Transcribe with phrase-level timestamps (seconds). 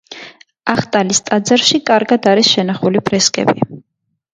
[0.73, 3.73] ახტალის ტაძარში კარგად არის შენახული ფრესკები.